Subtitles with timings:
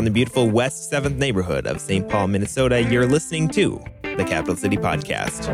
[0.00, 2.08] from the beautiful West 7th neighborhood of St.
[2.08, 5.46] Paul, Minnesota, you're listening to the Capital City Podcast.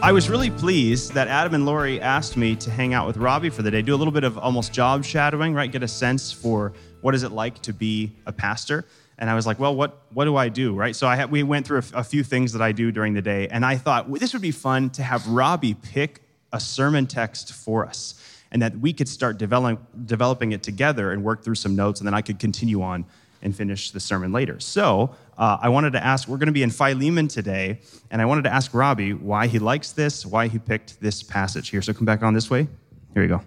[0.00, 3.50] I was really pleased that Adam and Lori asked me to hang out with Robbie
[3.50, 5.72] for the day, do a little bit of almost job shadowing, right?
[5.72, 8.84] Get a sense for what is it like to be a pastor.
[9.18, 10.94] And I was like, well, what, what do I do, right?
[10.94, 13.48] So I had, we went through a, few things that I do during the day,
[13.48, 17.52] and I thought well, this would be fun to have Robbie pick a sermon text
[17.52, 18.14] for us,
[18.50, 22.06] and that we could start develop, developing it together and work through some notes, and
[22.06, 23.04] then I could continue on
[23.42, 24.58] and finish the sermon later.
[24.58, 28.24] So uh, I wanted to ask, we're going to be in Philemon today, and I
[28.24, 31.82] wanted to ask Robbie why he likes this, why he picked this passage here.
[31.82, 32.66] So come back on this way.
[33.14, 33.42] Here you go.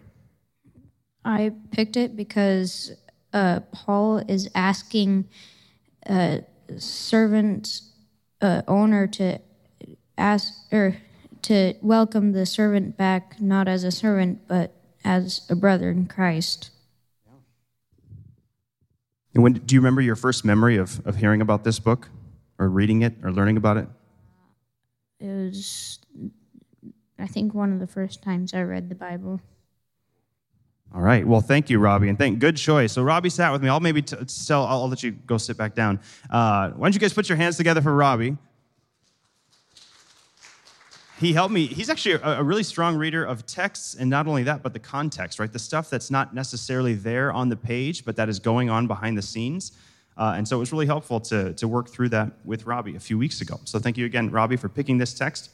[1.26, 2.94] I picked it because
[3.34, 5.28] uh, Paul is asking
[6.08, 6.44] a
[6.78, 7.82] servant
[8.42, 9.40] uh, owner to
[10.18, 10.98] ask or
[11.44, 16.70] to welcome the servant back not as a servant but as a brother in Christ.
[19.34, 22.10] And when do you remember your first memory of, of hearing about this book
[22.60, 23.88] or reading it or learning about it?
[25.20, 26.00] It was,
[27.18, 29.40] I think, one of the first times I read the Bible.
[30.94, 31.26] All right.
[31.26, 32.92] Well, thank you, Robbie, and thank good choice.
[32.92, 33.70] So Robbie sat with me.
[33.70, 34.66] I'll maybe t- tell.
[34.66, 36.02] I'll, I'll, let you go sit back down.
[36.30, 38.36] Uh, why don't you guys put your hands together for Robbie?
[41.22, 41.68] He helped me.
[41.68, 44.80] He's actually a, a really strong reader of texts, and not only that, but the
[44.80, 45.54] context, right?
[45.54, 49.20] The stuff that's not necessarily there on the page, but that is going on behind
[49.20, 49.74] the scenes.
[50.18, 53.00] Uh, and so it was really helpful to, to work through that with Robbie a
[53.00, 53.60] few weeks ago.
[53.66, 55.52] So thank you again, Robbie, for picking this text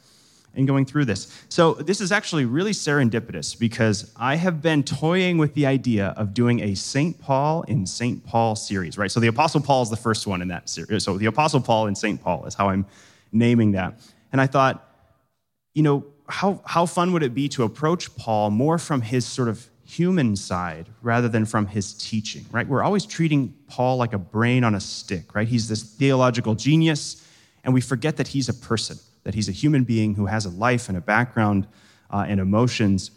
[0.55, 1.37] and going through this.
[1.49, 6.33] So this is actually really serendipitous because I have been toying with the idea of
[6.33, 7.19] doing a St.
[7.19, 8.25] Paul in St.
[8.25, 9.11] Paul series, right?
[9.11, 11.03] So the Apostle Paul is the first one in that series.
[11.03, 12.23] So the Apostle Paul in St.
[12.23, 12.85] Paul is how I'm
[13.33, 13.99] naming that.
[14.31, 14.86] And I thought,
[15.77, 19.47] you know, how, how fun would it be to approach Paul more from his sort
[19.47, 22.67] of human side rather than from his teaching, right?
[22.67, 25.47] We're always treating Paul like a brain on a stick, right?
[25.47, 27.23] He's this theological genius,
[27.63, 30.49] and we forget that he's a person, that he's a human being who has a
[30.49, 31.67] life and a background
[32.09, 33.11] uh, and emotions.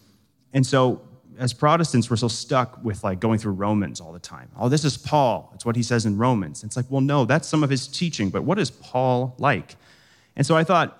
[0.53, 1.00] And so,
[1.38, 4.50] as Protestants, we're so stuck with like going through Romans all the time.
[4.59, 5.50] Oh, this is Paul.
[5.54, 6.62] It's what he says in Romans.
[6.62, 9.76] It's like, well, no, that's some of his teaching, but what is Paul like?
[10.37, 11.00] And so I thought,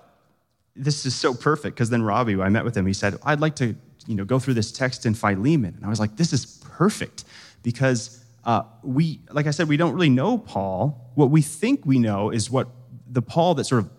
[0.75, 3.55] this is so perfect because then Robbie, I met with him, he said, I'd like
[3.57, 3.75] to
[4.07, 5.75] you know, go through this text in Philemon.
[5.75, 7.23] And I was like, this is perfect
[7.63, 11.11] because uh, we, like I said, we don't really know Paul.
[11.15, 12.69] What we think we know is what
[13.07, 13.91] the Paul that sort of,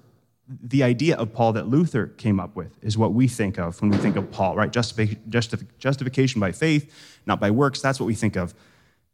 [0.49, 3.91] the idea of Paul that Luther came up with is what we think of when
[3.91, 4.71] we think of Paul, right?
[4.71, 6.93] justification by faith,
[7.25, 7.81] not by works.
[7.81, 8.53] That's what we think of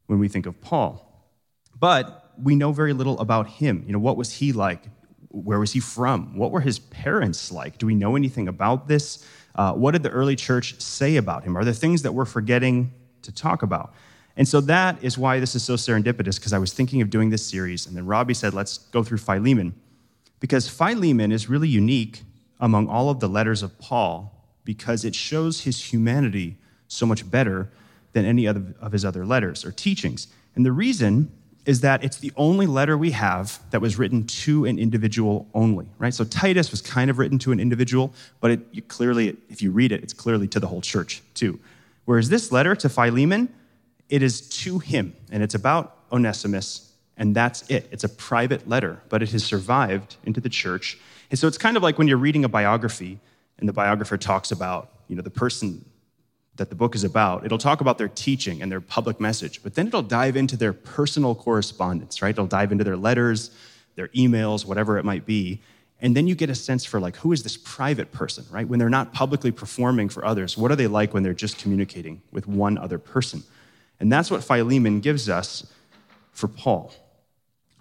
[0.07, 1.05] when we think of Paul.
[1.79, 3.85] But we know very little about him.
[3.87, 4.85] You know, what was he like?
[5.29, 6.37] Where was he from?
[6.37, 7.79] What were his parents like?
[7.79, 9.25] Do we know anything about this?
[9.55, 11.57] Uh, what did the early church say about him?
[11.57, 13.93] Are there things that we're forgetting to talk about?
[14.37, 17.31] And so that is why this is so serendipitous, because I was thinking of doing
[17.31, 19.75] this series, and then Robbie said, let's go through Philemon.
[20.39, 22.23] Because Philemon is really unique
[22.61, 24.33] among all of the letters of Paul
[24.65, 26.57] because it shows his humanity
[26.87, 27.73] so much better
[28.13, 30.29] than any other of his other letters or teachings.
[30.55, 31.33] And the reason
[31.69, 35.87] is that it's the only letter we have that was written to an individual only,
[35.99, 36.15] right?
[36.15, 39.93] So Titus was kind of written to an individual, but it clearly, if you read
[39.93, 41.61] it, it's clearly to the whole church too.
[42.07, 43.53] Whereas this letter to Philemon,
[44.09, 47.87] it is to him, and it's about Onesimus, and that's it.
[47.93, 50.97] It's a private letter, but it has survived into the church.
[51.31, 53.21] And so it's kind of like when you're reading a biography,
[53.59, 55.85] and the biographer talks about, you know, the person
[56.59, 57.45] that the book is about.
[57.45, 60.73] It'll talk about their teaching and their public message, but then it'll dive into their
[60.73, 62.31] personal correspondence, right?
[62.31, 63.51] It'll dive into their letters,
[63.95, 65.61] their emails, whatever it might be.
[66.01, 68.69] And then you get a sense for like, who is this private person, right?
[68.69, 72.23] When they're not publicly performing for others, what are they like when they're just communicating
[72.31, 73.43] with one other person?
[73.99, 75.67] And that's what Philemon gives us
[76.33, 76.93] for Paul.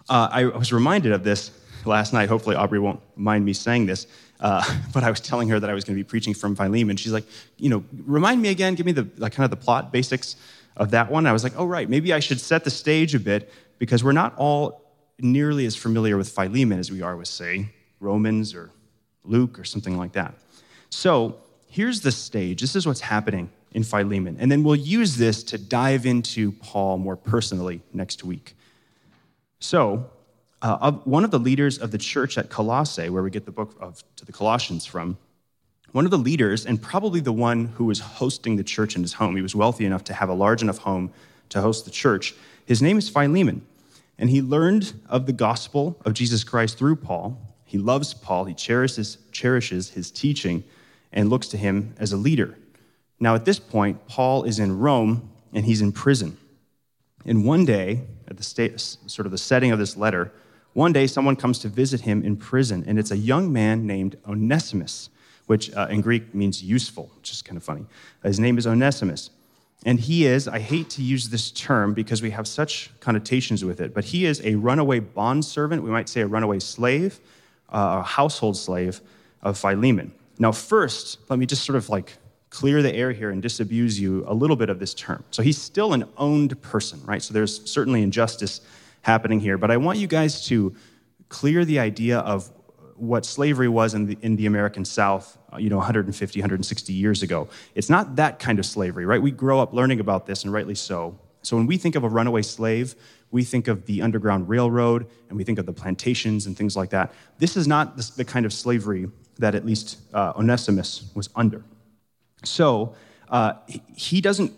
[0.08, 1.52] Uh, I was reminded of this
[1.84, 2.28] last night.
[2.28, 4.06] Hopefully, Aubrey won't mind me saying this.
[4.40, 4.62] Uh,
[4.92, 6.96] but I was telling her that I was going to be preaching from Philemon.
[6.96, 7.24] She's like,
[7.56, 10.36] you know, remind me again, give me the like, kind of the plot basics
[10.76, 11.26] of that one.
[11.26, 14.12] I was like, oh, right, maybe I should set the stage a bit because we're
[14.12, 14.84] not all
[15.18, 17.70] nearly as familiar with Philemon as we are with, say,
[18.00, 18.70] Romans or
[19.24, 20.34] Luke or something like that.
[20.90, 21.36] So
[21.66, 22.60] here's the stage.
[22.60, 24.36] This is what's happening in Philemon.
[24.40, 28.54] And then we'll use this to dive into Paul more personally next week.
[29.60, 30.08] So,
[30.62, 33.76] uh, one of the leaders of the church at Colossae, where we get the book
[33.80, 35.16] of to the Colossians from,
[35.92, 39.14] one of the leaders, and probably the one who was hosting the church in his
[39.14, 41.12] home, he was wealthy enough to have a large enough home
[41.48, 42.34] to host the church.
[42.66, 43.64] His name is Philemon,
[44.18, 47.40] and he learned of the gospel of Jesus Christ through Paul.
[47.64, 50.64] He loves Paul, he cherishes, cherishes his teaching,
[51.12, 52.56] and looks to him as a leader.
[53.20, 56.36] Now, at this point, Paul is in Rome and he's in prison.
[57.24, 60.32] And one day, at the state, sort of the setting of this letter,
[60.74, 64.16] one day someone comes to visit him in prison, and it's a young man named
[64.26, 65.10] Onesimus,
[65.46, 67.86] which uh, in Greek means useful, which is kind of funny.
[68.22, 69.30] His name is Onesimus.
[69.86, 73.80] And he is, I hate to use this term because we have such connotations with
[73.80, 77.20] it, but he is a runaway bondservant, we might say a runaway slave,
[77.72, 79.00] uh, a household slave
[79.42, 80.12] of Philemon.
[80.38, 82.16] Now, first, let me just sort of like
[82.50, 85.22] clear the air here and disabuse you a little bit of this term.
[85.30, 87.22] So he's still an owned person, right?
[87.22, 88.60] So there's certainly injustice
[89.02, 90.74] happening here, but I want you guys to
[91.28, 92.50] clear the idea of
[92.96, 97.22] what slavery was in the, in the American South, uh, you know, 150, 160 years
[97.22, 97.48] ago.
[97.74, 99.22] It's not that kind of slavery, right?
[99.22, 101.18] We grow up learning about this, and rightly so.
[101.42, 102.94] So when we think of a runaway slave,
[103.30, 106.90] we think of the Underground Railroad, and we think of the plantations and things like
[106.90, 107.12] that.
[107.38, 109.08] This is not the kind of slavery
[109.38, 111.62] that at least uh, Onesimus was under.
[112.44, 112.94] So
[113.28, 113.54] uh,
[113.94, 114.52] he doesn't,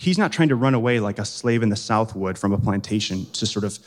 [0.00, 2.58] he's not trying to run away like a slave in the South would from a
[2.58, 3.78] plantation to sort of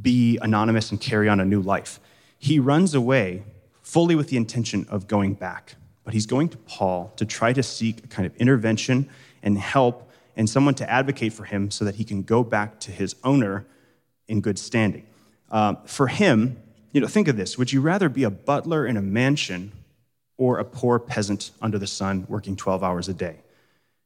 [0.00, 1.98] be anonymous and carry on a new life.
[2.38, 3.42] He runs away
[3.82, 7.64] fully with the intention of going back, but he's going to Paul to try to
[7.64, 9.10] seek a kind of intervention
[9.42, 12.92] and help and someone to advocate for him so that he can go back to
[12.92, 13.66] his owner
[14.28, 15.04] in good standing.
[15.50, 16.62] Um, for him,
[16.92, 17.58] you know, think of this.
[17.58, 19.72] Would you rather be a butler in a mansion
[20.36, 23.38] or a poor peasant under the sun working 12 hours a day?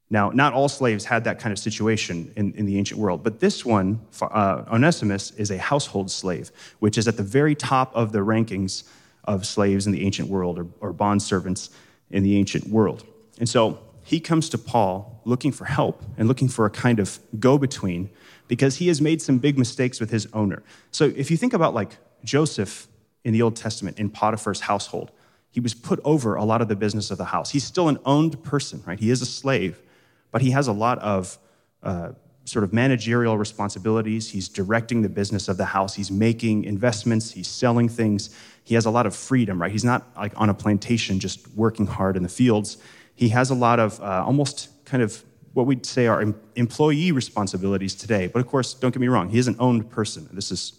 [0.09, 3.41] Now, not all slaves had that kind of situation in, in the ancient world, but
[3.41, 8.13] this one, uh, Onesimus, is a household slave, which is at the very top of
[8.13, 8.85] the rankings
[9.25, 11.71] of slaves in the ancient world or, or bond servants
[12.11, 13.05] in the ancient world.
[13.41, 17.19] And so he comes to Paul looking for help and looking for a kind of
[17.41, 18.09] go between
[18.47, 20.63] because he has made some big mistakes with his owner.
[20.93, 22.87] So if you think about like Joseph
[23.25, 25.11] in the Old Testament in Potiphar's household,
[25.51, 27.51] he was put over a lot of the business of the house.
[27.51, 29.01] He's still an owned person, right?
[29.01, 29.83] He is a slave,
[30.31, 31.39] but he has a lot of
[31.83, 32.13] uh,
[32.45, 34.31] sort of managerial responsibilities.
[34.31, 35.95] He's directing the business of the house.
[35.95, 37.33] He's making investments.
[37.33, 38.31] He's selling things.
[38.65, 39.73] He has a lot of freedom, right?
[39.73, 42.79] He's not like on a plantation just working hard in the fields.
[43.15, 45.25] He has a lot of uh, almost kind of
[45.55, 48.27] what we'd say are employee responsibilities today.
[48.27, 50.29] But of course, don't get me wrong, he is an owned person.
[50.33, 50.75] This is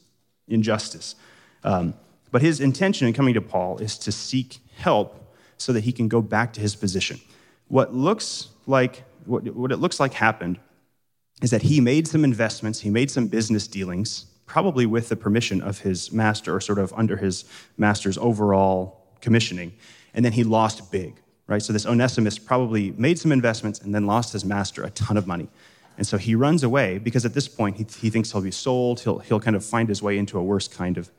[0.47, 1.15] injustice.
[1.63, 1.95] Um,
[2.31, 6.07] but his intention in coming to Paul is to seek help so that he can
[6.07, 7.19] go back to his position.
[7.67, 10.59] What looks like what, what it looks like happened
[11.41, 15.61] is that he made some investments, he made some business dealings, probably with the permission
[15.61, 17.45] of his master or sort of under his
[17.77, 19.73] master's overall commissioning,
[20.13, 21.61] and then he lost big, right?
[21.61, 25.27] So this Onesimus probably made some investments and then lost his master a ton of
[25.27, 25.49] money.
[25.97, 29.01] And so he runs away because at this point he, he thinks he'll be sold,
[29.01, 31.09] he'll, he'll kind of find his way into a worse kind of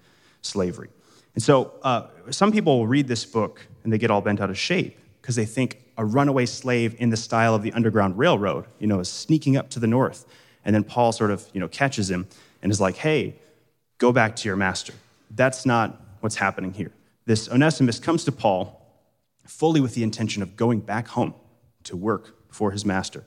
[0.42, 0.88] slavery.
[1.34, 4.58] And so uh, some people read this book and they get all bent out of
[4.58, 8.86] shape because they think a runaway slave in the style of the Underground Railroad, you
[8.86, 10.24] know, is sneaking up to the north.
[10.64, 12.26] And then Paul sort of, you know, catches him
[12.62, 13.34] and is like, hey,
[13.98, 14.94] go back to your master.
[15.30, 16.92] That's not what's happening here.
[17.26, 18.80] This Onesimus comes to Paul
[19.44, 21.34] fully with the intention of going back home
[21.84, 23.22] to work for his master.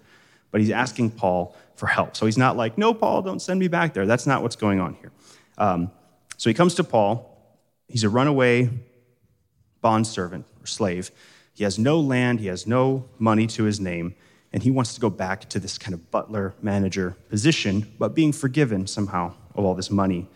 [0.50, 2.18] But he's asking Paul for help.
[2.18, 4.07] So he's not like, no, Paul, don't send me back there.
[4.07, 5.12] That's not what's going on here.
[5.59, 5.92] Um,
[6.38, 7.27] so he comes to Paul.
[7.88, 8.71] He's a runaway
[9.81, 11.12] bondservant or slave.
[11.62, 14.16] He has no land, he has no money to his name,
[14.52, 18.32] and he wants to go back to this kind of butler manager position, but being
[18.32, 20.27] forgiven somehow of all this money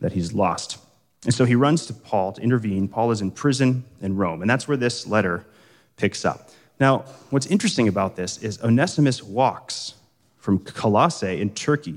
[0.00, 0.76] that he's lost.
[1.24, 2.86] And so he runs to Paul to intervene.
[2.86, 5.46] Paul is in prison in Rome, and that's where this letter
[5.96, 6.50] picks up.
[6.78, 9.94] Now, what's interesting about this is Onesimus walks
[10.36, 11.96] from Colossae in Turkey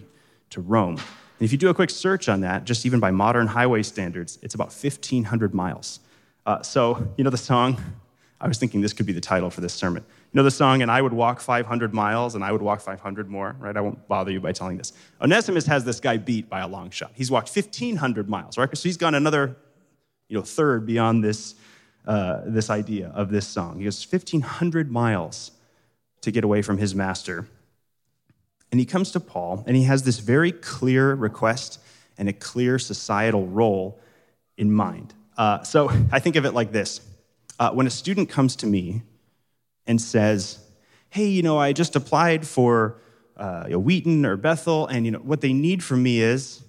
[0.52, 0.96] to Rome.
[0.96, 4.40] And if you do a quick search on that, just even by modern highway standards,
[4.42, 6.00] it's about 1,500 miles.
[6.46, 7.78] Uh, so, you know the song,
[8.42, 10.04] I was thinking this could be the title for this sermon.
[10.08, 13.30] You know the song, and I would walk 500 miles, and I would walk 500
[13.30, 13.78] more, right?
[13.78, 14.94] I won't bother you by telling this.
[15.22, 17.12] Onesimus has this guy beat by a long shot.
[17.14, 18.76] He's walked 1,500 miles, right?
[18.76, 19.56] So he's gone another,
[20.28, 21.54] you know, third beyond this,
[22.08, 23.78] uh, this idea of this song.
[23.78, 25.52] He goes 1,500 miles
[26.22, 27.48] to get away from his master.
[28.72, 31.80] And he comes to Paul, and he has this very clear request
[32.18, 34.00] and a clear societal role
[34.58, 35.14] in mind.
[35.38, 37.02] Uh, so I think of it like this
[37.62, 39.04] uh, when a student comes to me
[39.86, 40.58] and says,
[41.12, 42.98] Hey, you know, I just applied for
[43.38, 46.64] uh, Wheaton or Bethel, and you know, what they need from me is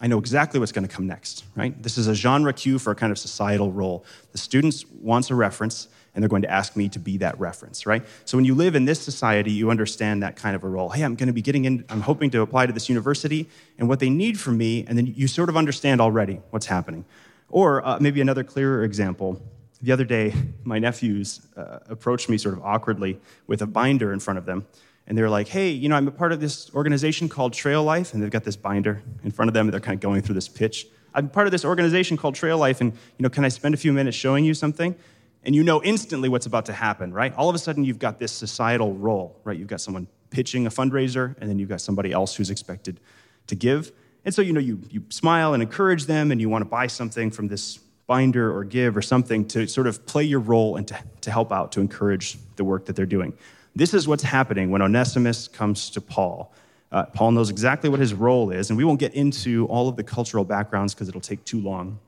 [0.00, 1.82] I know exactly what's going to come next, right?
[1.82, 4.06] This is a genre cue for a kind of societal role.
[4.32, 7.84] The student wants a reference, and they're going to ask me to be that reference,
[7.84, 8.02] right?
[8.24, 10.88] So when you live in this society, you understand that kind of a role.
[10.88, 13.86] Hey, I'm going to be getting in, I'm hoping to apply to this university, and
[13.86, 17.04] what they need from me, and then you sort of understand already what's happening.
[17.50, 19.42] Or uh, maybe another clearer example
[19.82, 24.20] the other day, my nephews uh, approached me sort of awkwardly with a binder in
[24.20, 24.66] front of them,
[25.06, 28.12] and they're like, hey, you know, I'm a part of this organization called Trail Life,
[28.12, 30.34] and they've got this binder in front of them, and they're kind of going through
[30.34, 30.86] this pitch.
[31.14, 33.78] I'm part of this organization called Trail Life, and, you know, can I spend a
[33.78, 34.96] few minutes showing you something?
[35.44, 37.32] And you know instantly what's about to happen, right?
[37.34, 39.56] All of a sudden, you've got this societal role, right?
[39.56, 42.98] You've got someone pitching a fundraiser, and then you've got somebody else who's expected
[43.46, 43.92] to give.
[44.24, 46.88] And so, you know, you, you smile and encourage them, and you want to buy
[46.88, 50.86] something from this binder or give or something to sort of play your role and
[50.88, 53.32] to, to help out, to encourage the work that they're doing.
[53.74, 56.52] This is what's happening when Onesimus comes to Paul.
[56.92, 59.96] Uh, Paul knows exactly what his role is, and we won't get into all of
[59.96, 61.98] the cultural backgrounds because it'll take too long.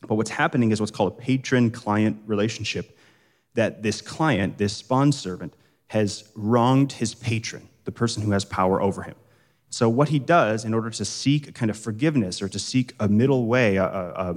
[0.00, 2.96] But what's happening is what's called a patron client relationship
[3.54, 5.54] that this client, this bondservant,
[5.88, 9.14] has wronged his patron, the person who has power over him.
[9.68, 12.94] So, what he does in order to seek a kind of forgiveness or to seek
[13.00, 14.36] a middle way, a, a,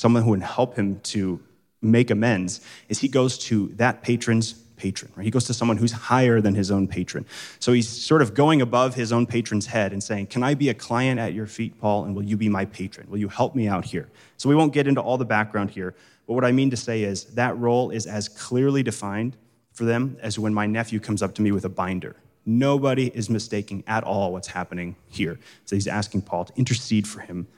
[0.00, 1.38] someone who would help him to
[1.82, 5.24] make amends, is he goes to that patron's patron, right?
[5.24, 7.26] He goes to someone who's higher than his own patron.
[7.58, 10.70] So he's sort of going above his own patron's head and saying, Can I be
[10.70, 13.10] a client at your feet, Paul, and will you be my patron?
[13.10, 14.08] Will you help me out here?
[14.38, 15.94] So we won't get into all the background here,
[16.26, 19.36] but what I mean to say is that role is as clearly defined
[19.72, 22.16] for them as when my nephew comes up to me with a binder.
[22.46, 25.38] Nobody is mistaking at all what's happening here.
[25.66, 27.48] So he's asking Paul to intercede for him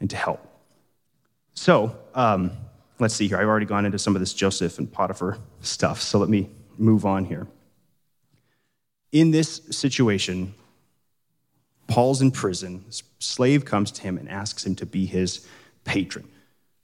[0.00, 0.55] and to help.
[1.56, 2.52] So, um,
[2.98, 3.38] let's see here.
[3.38, 7.04] I've already gone into some of this Joseph and Potiphar stuff, so let me move
[7.04, 7.46] on here.
[9.10, 10.54] In this situation,
[11.88, 12.84] Paul's in prison.
[13.18, 15.46] Slave comes to him and asks him to be his
[15.84, 16.28] patron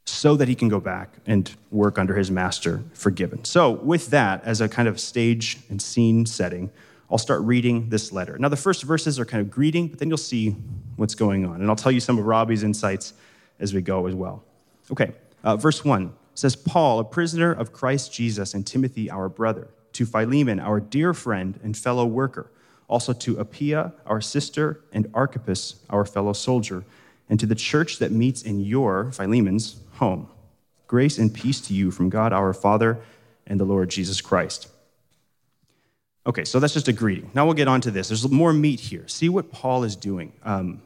[0.06, 3.44] so that he can go back and work under his master forgiven.
[3.44, 6.70] So, with that as a kind of stage and scene setting,
[7.10, 8.38] I'll start reading this letter.
[8.38, 10.56] Now, the first verses are kind of greeting, but then you'll see
[10.96, 11.60] what's going on.
[11.60, 13.12] And I'll tell you some of Robbie's insights
[13.60, 14.42] as we go as well.
[14.92, 19.68] Okay, uh, verse 1 says, Paul, a prisoner of Christ Jesus, and Timothy, our brother,
[19.94, 22.50] to Philemon, our dear friend and fellow worker,
[22.88, 26.84] also to Apphia, our sister, and Archippus, our fellow soldier,
[27.28, 30.28] and to the church that meets in your, Philemon's, home.
[30.86, 33.00] Grace and peace to you from God our Father
[33.46, 34.68] and the Lord Jesus Christ.
[36.26, 37.30] Okay, so that's just a greeting.
[37.34, 38.08] Now we'll get on to this.
[38.08, 39.08] There's more meat here.
[39.08, 40.32] See what Paul is doing.
[40.44, 40.82] Um,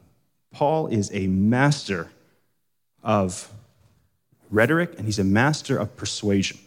[0.53, 2.11] Paul is a master
[3.03, 3.53] of
[4.51, 6.59] rhetoric, and he's a master of persuasion.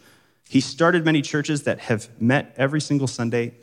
[0.48, 3.54] He started many churches that have met every single Sunday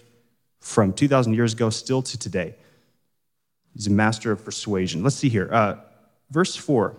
[0.60, 2.54] from 2,000 years ago still to today.
[3.74, 5.02] He's a master of persuasion.
[5.02, 5.48] Let's see here.
[5.52, 5.76] Uh,
[6.30, 6.96] verse 4,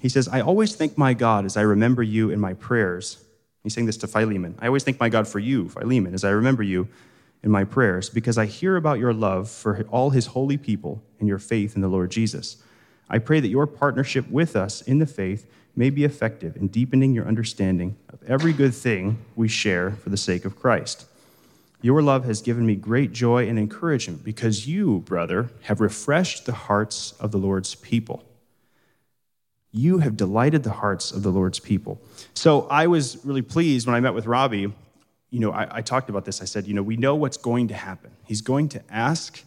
[0.00, 3.24] he says, I always thank my God as I remember you in my prayers.
[3.62, 4.56] He's saying this to Philemon.
[4.60, 6.88] I always thank my God for you, Philemon, as I remember you
[7.42, 11.28] in my prayers, because I hear about your love for all his holy people and
[11.28, 12.56] your faith in the Lord Jesus.
[13.10, 17.14] I pray that your partnership with us in the faith may be effective in deepening
[17.14, 21.06] your understanding of every good thing we share for the sake of Christ.
[21.80, 26.52] Your love has given me great joy and encouragement because you, brother, have refreshed the
[26.52, 28.24] hearts of the Lord's people.
[29.70, 32.00] You have delighted the hearts of the Lord's people.
[32.34, 34.72] So I was really pleased when I met with Robbie.
[35.30, 36.42] You know, I, I talked about this.
[36.42, 38.10] I said, you know, we know what's going to happen.
[38.24, 39.44] He's going to ask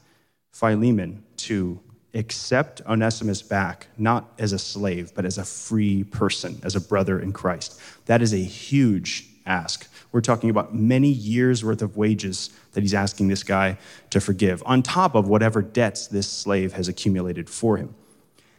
[0.52, 1.82] Philemon to
[2.14, 7.20] accept Onesimus back, not as a slave, but as a free person, as a brother
[7.20, 7.80] in Christ.
[8.06, 9.88] That is a huge ask.
[10.12, 13.78] We're talking about many years' worth of wages that he's asking this guy
[14.10, 17.96] to forgive, on top of whatever debts this slave has accumulated for him.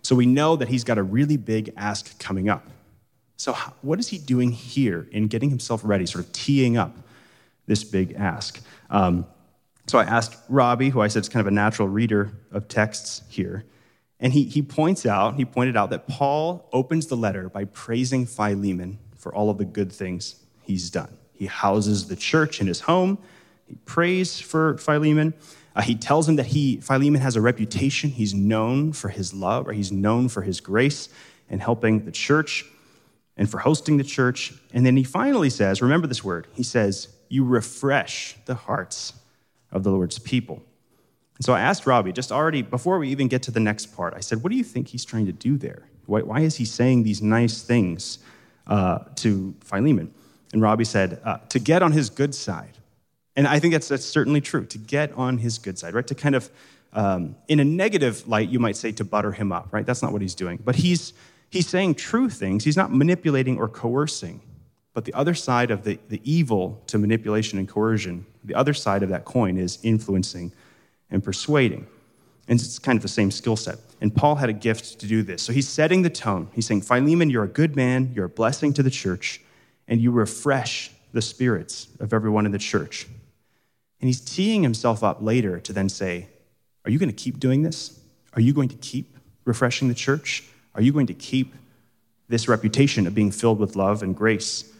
[0.02, 2.66] So we know that he's got a really big ask coming up.
[3.37, 6.97] So, what is he doing here in getting himself ready, sort of teeing up
[7.66, 8.61] this big ask?
[8.88, 9.26] Um,
[9.92, 13.20] so I asked Robbie, who I said is kind of a natural reader of texts
[13.28, 13.66] here,
[14.18, 18.25] and he, he points out, he pointed out that Paul opens the letter by praising
[18.25, 21.18] Philemon for all of the good things he's done.
[21.34, 23.18] He houses the church in his home.
[23.66, 25.34] He prays for Philemon.
[25.76, 28.08] Uh, he tells him that he, Philemon has a reputation.
[28.08, 31.11] He's known for his love, or he's known for his grace
[31.50, 32.64] and helping the church
[33.37, 34.54] and for hosting the church.
[34.72, 39.12] And then he finally says, remember this word, he says, You refresh the hearts
[39.73, 40.62] of the Lord's people.
[41.37, 44.14] And so I asked Robbie, just already before we even get to the next part,
[44.14, 45.88] I said, What do you think he's trying to do there?
[46.07, 48.19] Why, why is he saying these nice things
[48.67, 50.12] uh, to Philemon?
[50.52, 52.79] And Robbie said, uh, To get on his good side.
[53.35, 56.07] And I think that's, that's certainly true, to get on his good side, right?
[56.07, 56.50] To kind of,
[56.93, 59.87] um, in a negative light, you might say to butter him up, right?
[59.87, 60.61] That's not what he's doing.
[60.62, 61.14] But he's,
[61.49, 62.62] he's saying true things.
[62.64, 64.43] He's not manipulating or coercing.
[64.94, 69.02] But the other side of the, the evil to manipulation and coercion, the other side
[69.02, 70.52] of that coin is influencing
[71.11, 71.87] and persuading.
[72.49, 73.78] And it's kind of the same skill set.
[74.00, 75.42] And Paul had a gift to do this.
[75.42, 76.49] So he's setting the tone.
[76.52, 79.40] He's saying, Philemon, you're a good man, you're a blessing to the church,
[79.87, 83.06] and you refresh the spirits of everyone in the church.
[84.00, 86.28] And he's teeing himself up later to then say,
[86.84, 88.00] Are you going to keep doing this?
[88.34, 90.44] Are you going to keep refreshing the church?
[90.75, 91.54] Are you going to keep
[92.28, 94.72] this reputation of being filled with love and grace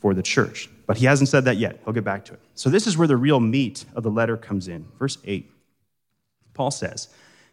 [0.00, 0.68] for the church?
[0.86, 1.80] But he hasn't said that yet.
[1.84, 2.40] He'll get back to it.
[2.54, 4.86] So, this is where the real meat of the letter comes in.
[4.98, 5.50] Verse 8.
[6.54, 7.08] Paul says,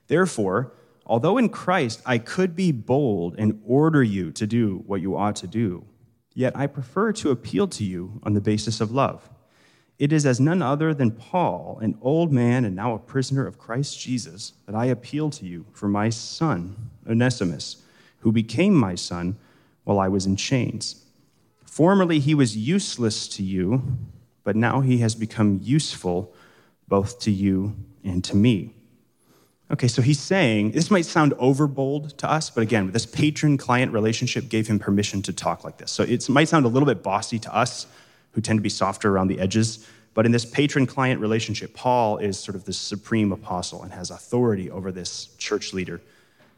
[0.08, 0.72] Therefore,
[1.06, 5.36] although in Christ I could be bold and order you to do what you ought
[5.38, 5.86] to do,
[6.34, 9.30] yet I prefer to appeal to you on the basis of love.
[10.00, 13.60] It is as none other than Paul, an old man and now a prisoner of
[13.60, 17.84] Christ Jesus, that I appeal to you for my son, Onesimus,
[18.20, 19.38] who became my son
[19.84, 21.02] while I was in chains.
[21.74, 23.82] Formerly he was useless to you,
[24.44, 26.32] but now he has become useful
[26.88, 28.75] both to you and to me.
[29.72, 33.92] Okay, so he's saying, this might sound overbold to us, but again, this patron client
[33.92, 35.92] relationship gave him permission to talk like this.
[35.92, 37.88] So it might sound a little bit bossy to us
[38.34, 42.20] who tend to be softer around the edges, but in this patron client relationship, Paul
[42.20, 46.01] is sort of the supreme apostle and has authority over this church leader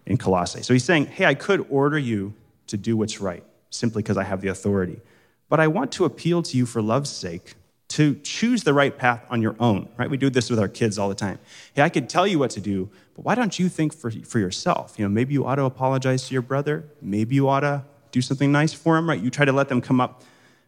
[0.05, 0.61] in Colossae.
[0.61, 2.33] So he's saying, hey, I could order you
[2.67, 3.45] to do what's right
[3.75, 5.01] simply because I have the authority,
[5.49, 7.55] but I want to appeal to you for love's sake
[7.89, 10.09] to choose the right path on your own, right?
[10.09, 11.39] We do this with our kids all the time.
[11.73, 14.39] Hey, I could tell you what to do, but why don't you think for, for
[14.39, 14.95] yourself?
[14.97, 16.85] You know, maybe you ought to apologize to your brother.
[17.01, 19.21] Maybe you ought to do something nice for him, right?
[19.21, 20.23] You try to let them come up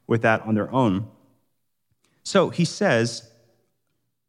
[0.05, 1.07] with that on their own.
[2.23, 3.29] So he says,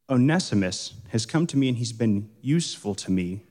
[0.09, 3.43] Onesimus has come to me and he's been useful to me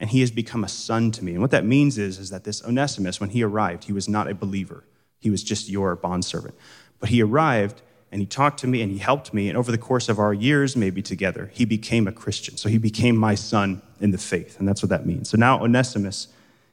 [0.00, 1.32] and he has become a son to me.
[1.32, 4.30] And what that means is, is that this Onesimus, when he arrived, he was not
[4.30, 4.84] a believer.
[5.18, 6.54] He was just your bondservant.
[7.00, 9.48] But he arrived and he talked to me and he helped me.
[9.48, 12.56] And over the course of our years, maybe together, he became a Christian.
[12.56, 14.58] So he became my son in the faith.
[14.58, 15.28] And that's what that means.
[15.30, 16.28] So now Onesimus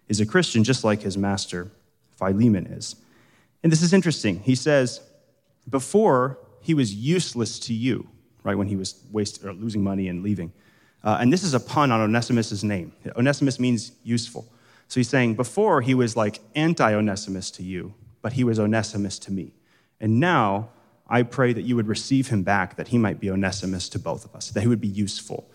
[0.08, 1.72] is a Christian just like his master,
[2.18, 2.96] Philemon, is.
[3.64, 4.40] And this is interesting.
[4.42, 5.02] He says,
[5.68, 8.08] before he was useless to you,
[8.44, 10.54] right, when he was wasting or losing money and leaving.
[11.06, 12.92] Uh, and this is a pun on Onesimus' name.
[13.16, 14.46] Onesimus means useful.
[14.88, 19.20] So he's saying, before he was like anti Onesimus to you, but he was Onesimus
[19.20, 19.54] to me.
[20.02, 20.70] And now
[21.08, 24.26] I pray that you would receive him back, that he might be Onesimus to both
[24.26, 25.48] of us, that he would be useful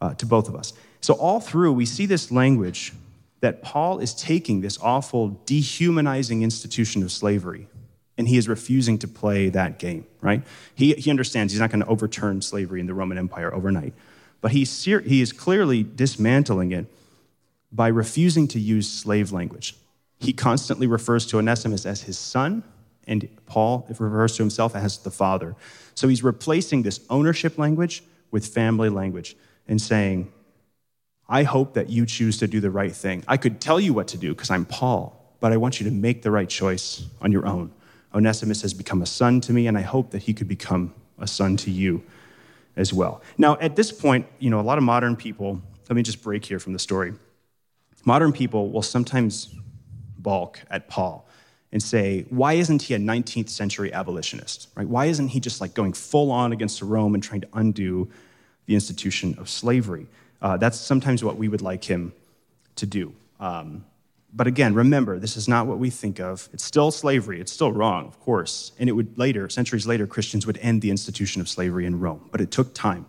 [0.00, 0.72] uh, to both of us.
[1.00, 2.92] So, all through, we see this language
[3.40, 7.68] that Paul is taking this awful, dehumanizing institution of slavery,
[8.16, 10.42] and he is refusing to play that game, right?
[10.74, 13.94] He, he understands he's not going to overturn slavery in the Roman Empire overnight,
[14.40, 16.86] but he's, he is clearly dismantling it
[17.72, 19.74] by refusing to use slave language.
[20.20, 22.64] He constantly refers to Onesimus as his son
[23.08, 25.56] and Paul refers to himself as the Father.
[25.94, 29.34] So he's replacing this ownership language with family language
[29.66, 30.30] and saying,
[31.28, 33.24] I hope that you choose to do the right thing.
[33.26, 35.92] I could tell you what to do because I'm Paul, but I want you to
[35.92, 37.72] make the right choice on your own.
[38.14, 41.26] Onesimus has become a son to me, and I hope that he could become a
[41.26, 42.02] son to you
[42.78, 43.20] as well.
[43.36, 46.44] Now, at this point, you know, a lot of modern people, let me just break
[46.44, 47.12] here from the story.
[48.04, 49.54] Modern people will sometimes
[50.18, 51.28] balk at Paul
[51.72, 54.68] and say, why isn't he a 19th century abolitionist?
[54.74, 54.88] Right?
[54.88, 58.08] Why isn't he just like going full on against Rome and trying to undo
[58.66, 60.06] the institution of slavery?
[60.40, 62.12] Uh, that's sometimes what we would like him
[62.76, 63.12] to do.
[63.40, 63.84] Um,
[64.32, 66.48] but again, remember, this is not what we think of.
[66.52, 67.40] It's still slavery.
[67.40, 68.72] It's still wrong, of course.
[68.78, 72.28] And it would later, centuries later, Christians would end the institution of slavery in Rome.
[72.30, 73.06] But it took time.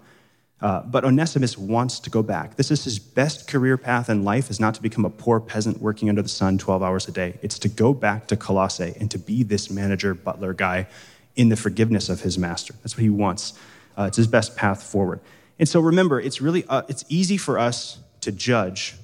[0.62, 2.56] Uh, but Onesimus wants to go back.
[2.58, 5.82] This is his best career path in life is not to become a poor peasant
[5.82, 7.38] working under the sun 12 hours a day.
[7.42, 10.88] It's to go back to Colossae and to be this manager, butler guy
[11.36, 12.74] in the forgiveness of his master.
[12.82, 13.54] That's what he wants.
[13.98, 15.22] Uh, it's his best path forward.
[15.60, 18.96] And so remember, it's really uh, it's easy for us to judge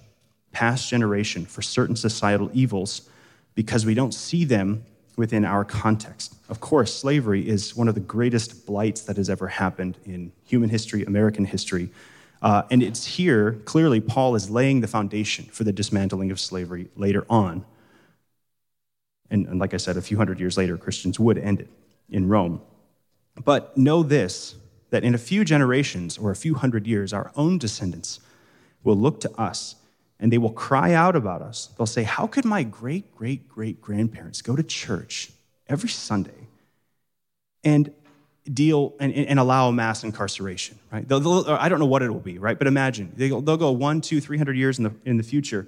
[0.55, 3.09] past generation for certain societal evils
[3.55, 4.85] because we don't see them
[5.17, 6.33] within our context.
[6.47, 10.69] Of course, slavery is one of the greatest blights that has ever happened in human
[10.69, 11.89] history, American history.
[12.41, 16.87] Uh, and it's here, clearly, Paul is laying the foundation for the dismantling of slavery
[16.95, 17.65] later on.
[19.29, 21.69] And, and like I said, a few hundred years later, Christians would end it
[22.09, 22.61] in Rome.
[23.43, 24.55] But know this
[24.91, 28.21] that in a few generations or a few hundred years, our own descendants
[28.85, 29.75] will look to us
[30.19, 31.69] and they will cry out about us.
[31.77, 35.31] They'll say, How could my great, great, great grandparents go to church
[35.67, 36.47] every Sunday
[37.63, 37.91] and
[38.51, 41.07] deal and, and allow mass incarceration, right?
[41.07, 42.57] They'll, they'll, I don't know what it will be, right?
[42.57, 45.67] But imagine they'll, they'll go one, two, three hundred years in the, in the future,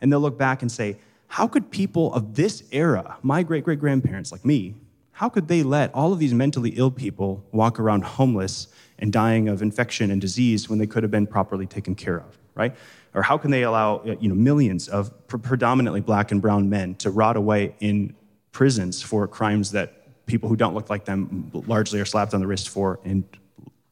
[0.00, 0.96] and they'll look back and say,
[1.28, 4.74] How could people of this era, my great great grandparents like me,
[5.12, 8.68] how could they let all of these mentally ill people walk around homeless
[9.00, 12.38] and dying of infection and disease when they could have been properly taken care of,
[12.54, 12.74] right?
[13.14, 17.10] Or how can they allow you know, millions of predominantly black and brown men to
[17.10, 18.14] rot away in
[18.52, 22.46] prisons for crimes that people who don't look like them largely are slapped on the
[22.46, 23.24] wrist for and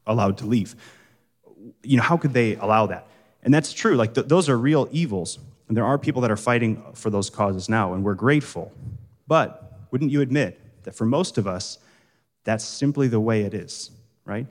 [0.05, 0.75] allowed to leave.
[1.83, 3.07] You know, how could they allow that?
[3.43, 3.95] And that's true.
[3.95, 5.39] Like, th- those are real evils.
[5.67, 8.71] And there are people that are fighting for those causes now, and we're grateful.
[9.27, 11.79] But wouldn't you admit that for most of us,
[12.43, 13.91] that's simply the way it is,
[14.23, 14.47] right?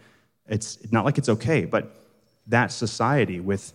[0.49, 1.97] It's not like it's okay, but
[2.47, 3.73] that society with,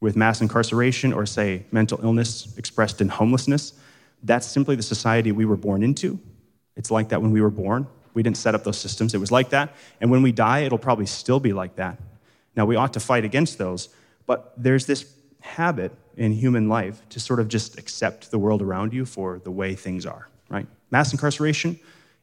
[0.00, 3.74] with mass incarceration or, say, mental illness expressed in homelessness,
[4.22, 6.18] that's simply the society we were born into.
[6.76, 7.86] It's like that when we were born.
[8.14, 9.14] We didn't set up those systems.
[9.14, 9.74] It was like that.
[10.00, 11.98] And when we die, it'll probably still be like that.
[12.56, 13.88] Now, we ought to fight against those,
[14.26, 18.92] but there's this habit in human life to sort of just accept the world around
[18.92, 20.66] you for the way things are, right?
[20.90, 21.78] Mass incarceration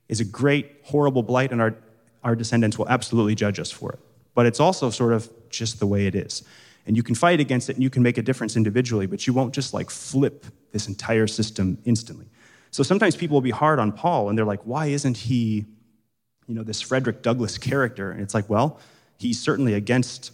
[0.09, 1.75] is a great, horrible blight, and our,
[2.23, 3.99] our descendants will absolutely judge us for it.
[4.35, 6.43] But it's also sort of just the way it is.
[6.87, 9.33] And you can fight against it and you can make a difference individually, but you
[9.33, 12.27] won't just like flip this entire system instantly.
[12.71, 15.65] So sometimes people will be hard on Paul and they're like, why isn't he,
[16.47, 18.11] you know, this Frederick Douglass character?
[18.11, 18.79] And it's like, well,
[19.17, 20.31] he's certainly against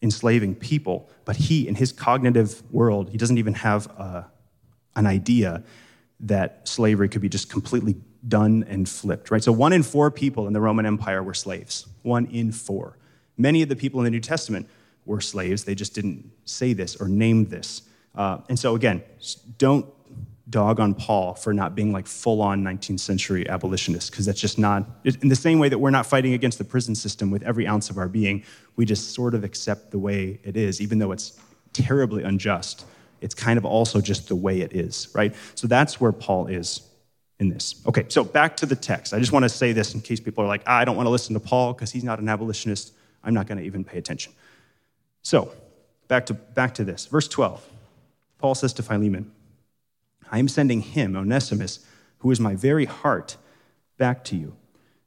[0.00, 4.22] enslaving people, but he, in his cognitive world, he doesn't even have uh,
[4.96, 5.62] an idea
[6.20, 9.42] that slavery could be just completely done and flipped, right?
[9.42, 11.86] So one in four people in the Roman Empire were slaves.
[12.02, 12.96] One in four.
[13.36, 14.66] Many of the people in the New Testament
[15.06, 15.64] were slaves.
[15.64, 17.82] They just didn't say this or name this.
[18.14, 19.02] Uh, and so, again,
[19.58, 19.86] don't
[20.50, 24.58] dog on Paul for not being like full on 19th century abolitionist, because that's just
[24.58, 27.66] not, in the same way that we're not fighting against the prison system with every
[27.66, 28.44] ounce of our being,
[28.76, 31.40] we just sort of accept the way it is, even though it's
[31.72, 32.84] terribly unjust.
[33.20, 35.34] It's kind of also just the way it is, right?
[35.54, 36.82] So that's where Paul is
[37.40, 37.82] in this.
[37.86, 39.14] Okay, so back to the text.
[39.14, 41.06] I just want to say this in case people are like, ah, I don't want
[41.06, 42.92] to listen to Paul because he's not an abolitionist.
[43.22, 44.32] I'm not going to even pay attention.
[45.24, 45.52] So,
[46.06, 47.06] back to, back to this.
[47.06, 47.66] Verse 12.
[48.38, 49.32] Paul says to Philemon,
[50.30, 51.84] I am sending him, Onesimus,
[52.18, 53.38] who is my very heart,
[53.96, 54.54] back to you.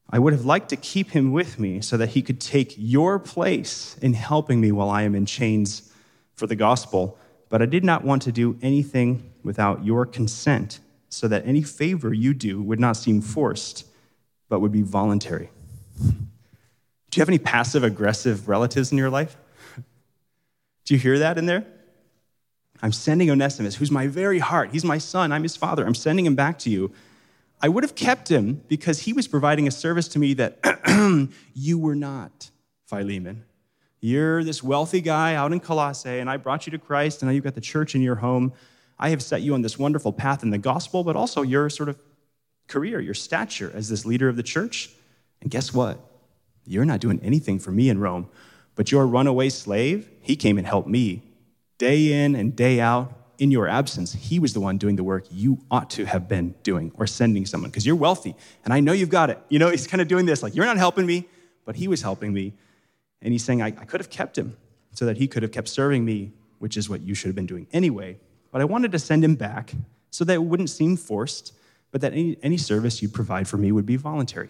[0.10, 3.20] I would have liked to keep him with me so that he could take your
[3.20, 5.94] place in helping me while I am in chains
[6.34, 7.18] for the gospel,
[7.50, 12.14] but I did not want to do anything without your consent so that any favor
[12.14, 13.86] you do would not seem forced,
[14.50, 15.50] but would be voluntary.
[16.00, 19.38] Do you have any passive aggressive relatives in your life?
[20.88, 21.66] Do you hear that in there?
[22.82, 24.70] I'm sending Onesimus, who's my very heart.
[24.72, 25.34] He's my son.
[25.34, 25.86] I'm his father.
[25.86, 26.94] I'm sending him back to you.
[27.62, 31.78] I would have kept him because he was providing a service to me that you
[31.78, 32.52] were not,
[32.86, 33.44] Philemon.
[34.00, 37.34] You're this wealthy guy out in Colossae, and I brought you to Christ, and now
[37.34, 38.54] you've got the church in your home.
[38.98, 41.90] I have set you on this wonderful path in the gospel, but also your sort
[41.90, 42.00] of
[42.70, 44.90] career, your stature as this leader of the church.
[45.42, 46.00] And guess what?
[46.66, 48.30] You're not doing anything for me in Rome,
[48.78, 51.24] but your runaway slave, he came and helped me
[51.78, 53.14] day in and day out.
[53.40, 56.56] In your absence, he was the one doing the work you ought to have been
[56.64, 58.36] doing or sending someone because you're wealthy
[58.66, 59.40] and I know you've got it.
[59.50, 61.28] You know, he's kind of doing this like, you're not helping me,
[61.66, 62.54] but he was helping me.
[63.22, 64.58] And he's saying, I, I could have kept him
[64.94, 67.46] so that he could have kept serving me, which is what you should have been
[67.46, 68.18] doing anyway.
[68.52, 69.74] But I wanted to send him back
[70.10, 71.54] so that it wouldn't seem forced,
[71.92, 74.50] but that any, any service you'd provide for me would be voluntary.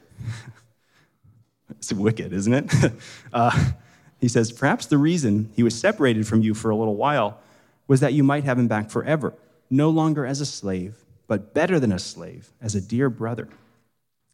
[1.71, 2.91] it's wicked, isn't it?
[3.33, 3.71] uh,
[4.19, 7.39] he says, Perhaps the reason he was separated from you for a little while
[7.87, 9.33] was that you might have him back forever,
[9.69, 13.47] no longer as a slave, but better than a slave, as a dear brother.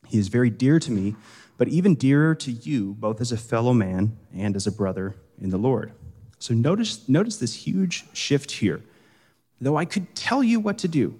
[0.07, 1.15] He is very dear to me,
[1.57, 5.49] but even dearer to you, both as a fellow man and as a brother in
[5.49, 5.91] the Lord.
[6.39, 8.81] So notice, notice this huge shift here
[9.63, 11.19] though I could tell you what to do,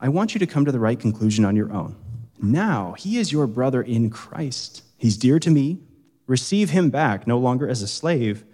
[0.00, 1.96] I want you to come to the right conclusion on your own.
[2.40, 4.82] Now, he is your brother in Christ.
[4.98, 5.78] He's dear to me.
[6.26, 8.44] Receive him back, no longer as a slave,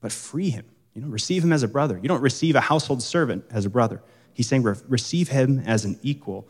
[0.00, 0.64] but free him.
[0.94, 1.98] You know, receive him as a brother.
[2.00, 4.02] You don't receive a household servant as a brother.
[4.32, 6.48] He's saying receive him as an equal,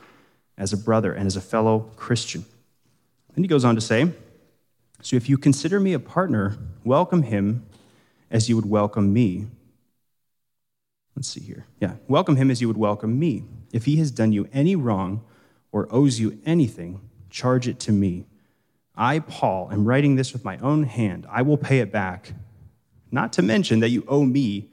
[0.56, 2.44] as a brother, and as a fellow Christian.
[3.34, 4.12] Then he goes on to say,
[5.02, 7.66] So if you consider me a partner, welcome him
[8.30, 9.46] as you would welcome me.
[11.16, 11.66] Let's see here.
[11.80, 11.94] Yeah.
[12.08, 13.44] Welcome him as you would welcome me.
[13.72, 15.22] If he has done you any wrong
[15.72, 18.24] or owes you anything, charge it to me.
[19.00, 21.26] I, Paul, am writing this with my own hand.
[21.30, 22.34] I will pay it back.
[23.10, 24.68] Not to mention that you owe me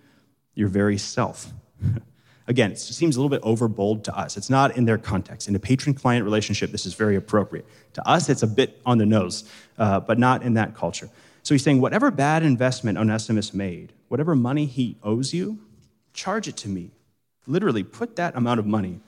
[0.54, 1.54] your very self.
[2.48, 4.36] Again, it seems a little bit overbold to us.
[4.36, 5.48] It's not in their context.
[5.48, 7.66] In a patron client relationship, this is very appropriate.
[7.94, 9.46] To us, it's a bit on the nose,
[9.78, 11.10] uh, but not in that culture.
[11.44, 15.58] So he's saying, whatever bad investment Onesimus made, whatever money he owes you,
[16.14, 16.92] charge it to me.
[17.48, 19.00] Literally, put that amount of money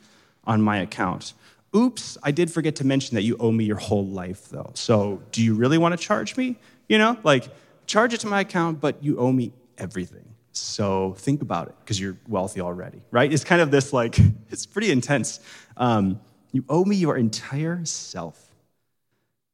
[0.46, 1.34] on my account.
[1.76, 4.72] Oops, I did forget to mention that you owe me your whole life, though.
[4.74, 6.58] So, do you really want to charge me?
[6.88, 7.48] You know, like,
[7.86, 10.26] charge it to my account, but you owe me everything.
[10.52, 13.32] So, think about it, because you're wealthy already, right?
[13.32, 14.18] It's kind of this, like,
[14.50, 15.40] it's pretty intense.
[15.78, 16.20] Um,
[16.52, 18.50] you owe me your entire self.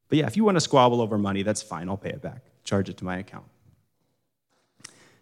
[0.07, 1.89] But yeah, if you want to squabble over money, that's fine.
[1.89, 2.41] I'll pay it back.
[2.63, 3.45] charge it to my account.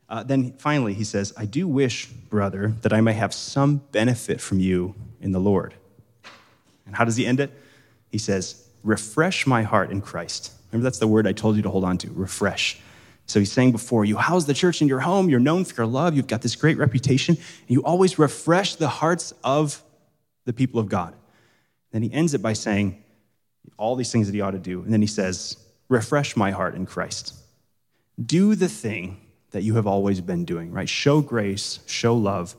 [0.08, 4.40] Uh, then finally, he says, I do wish, brother, that I may have some benefit
[4.40, 5.74] from you in the Lord.
[6.86, 7.52] And how does he end it?
[8.12, 10.52] He says, Refresh my heart in Christ.
[10.72, 12.80] Remember, that's the word I told you to hold on to refresh.
[13.26, 15.86] So he's saying before, you house the church in your home, you're known for your
[15.86, 19.82] love, you've got this great reputation, and you always refresh the hearts of
[20.46, 21.16] the people of God.
[21.92, 23.02] Then he ends it by saying
[23.78, 24.82] all these things that he ought to do.
[24.82, 25.58] And then he says,
[25.90, 27.36] Refresh my heart in Christ.
[28.24, 30.90] Do the thing that you have always been doing, right?
[30.90, 32.56] Show grace, show love,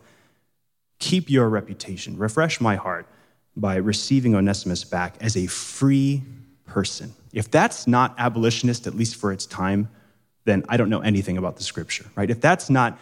[0.99, 2.17] keep your reputation.
[2.17, 3.07] Refresh my heart
[3.57, 6.23] by receiving Onesimus back as a free
[6.67, 7.13] person.
[7.33, 9.89] If that's not abolitionist, at least for its time,
[10.45, 12.31] then I don't know anything about the scripture, right?
[12.31, 12.99] If that's not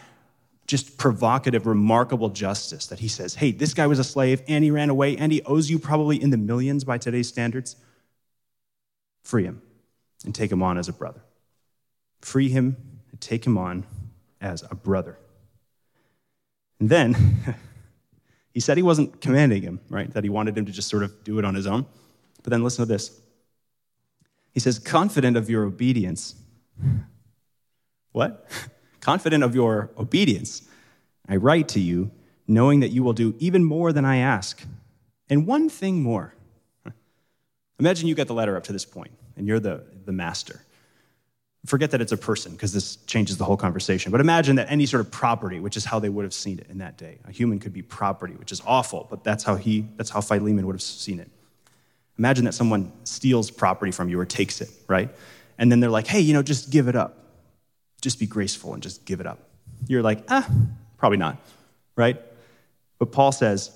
[0.67, 4.71] just provocative, remarkable justice that he says, hey, this guy was a slave and he
[4.71, 7.77] ran away and he owes you probably in the millions by today's standards,
[9.25, 9.61] free him
[10.25, 11.21] and take him on as a brother.
[12.21, 12.77] Free him
[13.11, 13.85] and take him on
[14.41, 15.19] as a brother.
[16.79, 17.17] And then
[18.53, 20.13] he said he wasn't commanding him, right?
[20.13, 21.87] That he wanted him to just sort of do it on his own.
[22.43, 23.21] But then listen to this.
[24.53, 26.35] He says, confident of your obedience.
[28.13, 28.47] What?
[29.01, 30.63] confident of your obedience,
[31.29, 32.11] I write to you,
[32.47, 34.63] knowing that you will do even more than I ask.
[35.31, 36.35] And one thing more.
[37.79, 40.63] Imagine you get the letter up to this point, and you're the, the master.
[41.65, 44.11] Forget that it's a person, because this changes the whole conversation.
[44.11, 46.67] But imagine that any sort of property, which is how they would have seen it
[46.69, 47.19] in that day.
[47.29, 50.67] A human could be property, which is awful, but that's how he, that's how Philemon
[50.67, 51.31] would have seen it.
[52.19, 55.09] Imagine that someone steals property from you or takes it, right?
[55.57, 57.23] And then they're like, hey, you know, just give it up
[58.03, 59.39] just be graceful and just give it up.
[59.87, 60.47] You're like, ah,
[60.99, 61.39] probably not,
[61.97, 62.21] right?
[62.99, 63.71] But Paul says,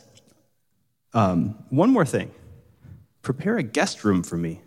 [1.15, 2.31] um, one more thing
[3.23, 4.61] prepare a guest room for me,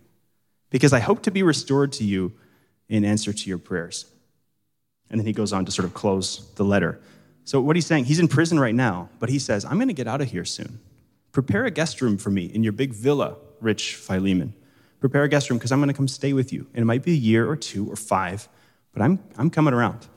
[0.69, 2.33] because I hope to be restored to you
[2.89, 4.05] in answer to your prayers.
[5.09, 6.99] And then he goes on to sort of close the letter.
[7.45, 9.93] So, what he's saying, he's in prison right now, but he says, I'm going to
[9.93, 10.79] get out of here soon.
[11.31, 14.53] Prepare a guest room for me in your big villa, rich Philemon.
[14.99, 16.67] Prepare a guest room because I'm going to come stay with you.
[16.73, 18.47] And it might be a year or two or five,
[18.91, 20.07] but I'm, I'm coming around.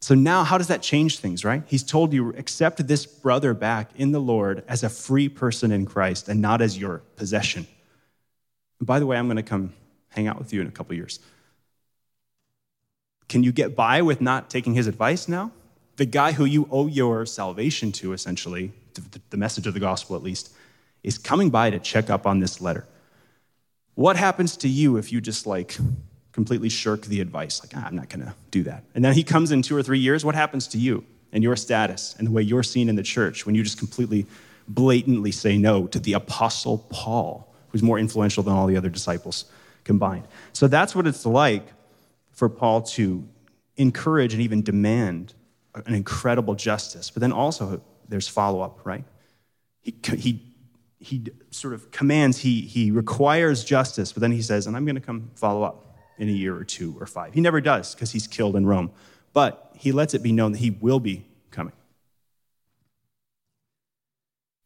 [0.00, 1.62] So now, how does that change things, right?
[1.66, 5.84] He's told you, accept this brother back in the Lord as a free person in
[5.84, 7.66] Christ and not as your possession.
[8.78, 9.74] And by the way, I'm going to come
[10.08, 11.20] hang out with you in a couple years.
[13.30, 15.52] Can you get by with not taking his advice now?
[15.98, 18.72] The guy who you owe your salvation to, essentially,
[19.30, 20.52] the message of the gospel at least,
[21.04, 22.88] is coming by to check up on this letter.
[23.94, 25.76] What happens to you if you just like
[26.32, 28.82] completely shirk the advice, like, ah, I'm not going to do that.
[28.96, 31.54] And then he comes in two or three years, what happens to you and your
[31.54, 34.26] status and the way you're seen in the church when you just completely
[34.66, 39.44] blatantly say no to the apostle Paul, who's more influential than all the other disciples
[39.84, 40.26] combined?
[40.52, 41.64] So that's what it's like
[42.40, 43.28] for Paul to
[43.76, 45.34] encourage and even demand
[45.74, 47.10] an incredible justice.
[47.10, 49.04] But then also there's follow up, right?
[49.82, 50.54] He, he,
[50.98, 54.94] he sort of commands, he, he requires justice, but then he says, and I'm going
[54.94, 57.34] to come follow up in a year or two or five.
[57.34, 58.90] He never does because he's killed in Rome,
[59.34, 61.74] but he lets it be known that he will be coming.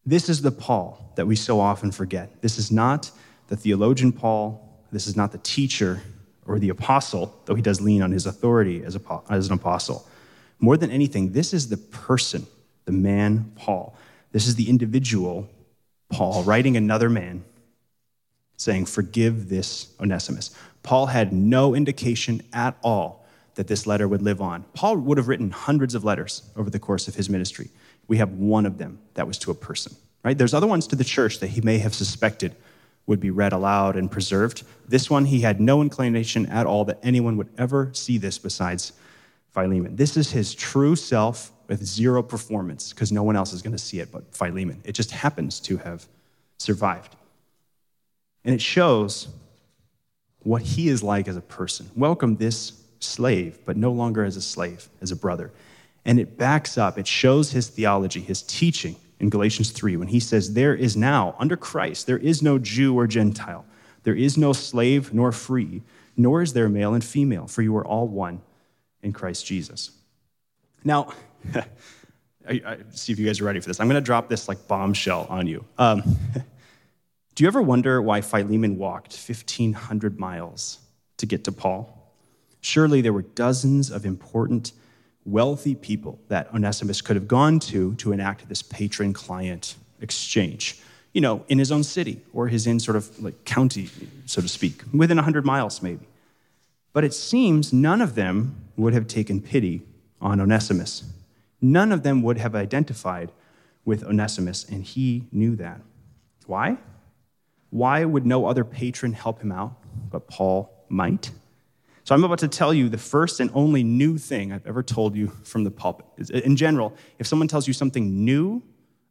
[0.07, 2.41] This is the Paul that we so often forget.
[2.41, 3.11] This is not
[3.49, 4.79] the theologian Paul.
[4.93, 6.03] This is not the teacher
[6.47, 8.99] or the apostle, though he does lean on his authority as,
[9.31, 10.07] as an apostle.
[10.59, 12.47] More than anything, this is the person,
[12.85, 13.97] the man Paul.
[14.33, 15.49] This is the individual
[16.11, 17.45] Paul writing another man
[18.57, 20.57] saying, Forgive this Onesimus.
[20.83, 24.65] Paul had no indication at all that this letter would live on.
[24.75, 27.71] Paul would have written hundreds of letters over the course of his ministry.
[28.09, 30.37] We have one of them that was to a person, right?
[30.37, 32.55] There's other ones to the church that he may have suspected
[33.07, 34.64] would be read aloud and preserved.
[34.88, 38.93] This one, he had no inclination at all that anyone would ever see this besides
[39.53, 39.97] Philemon.
[39.97, 43.79] This is his true self with zero performance because no one else is going to
[43.79, 44.81] see it but Philemon.
[44.85, 46.07] It just happens to have
[46.59, 47.17] survived.
[48.45, 49.29] And it shows
[50.40, 51.90] what he is like as a person.
[51.95, 55.51] Welcome this slave, but no longer as a slave, as a brother.
[56.05, 60.21] And it backs up, it shows his theology, his teaching in Galatians 3 when he
[60.21, 63.65] says, There is now, under Christ, there is no Jew or Gentile,
[64.05, 65.83] there is no slave nor free,
[66.17, 68.43] nor is there male and female, for you are all one
[69.03, 69.91] in Christ Jesus.
[70.85, 71.13] Now,
[71.55, 71.65] I,
[72.67, 73.81] I, see if you guys are ready for this.
[73.81, 75.65] I'm going to drop this like bombshell on you.
[75.79, 76.03] Um,
[77.35, 80.79] Do you ever wonder why Philemon walked 1,500 miles
[81.17, 82.13] to get to Paul?
[82.61, 84.73] Surely there were dozens of important,
[85.25, 90.79] wealthy people that Onesimus could have gone to to enact this patron client exchange,
[91.13, 93.89] you know, in his own city or his in sort of like county,
[94.27, 96.07] so to speak, within 100 miles maybe.
[96.93, 99.83] But it seems none of them would have taken pity
[100.21, 101.05] on Onesimus.
[101.61, 103.33] None of them would have identified
[103.85, 105.81] with Onesimus, and he knew that.
[106.47, 106.79] Why?
[107.71, 109.75] Why would no other patron help him out,
[110.11, 111.31] but Paul might?
[112.05, 115.17] So I'm about to tell you the first and only new thing I've ever told
[115.17, 116.31] you from the pulpit.
[116.31, 118.62] In general, if someone tells you something new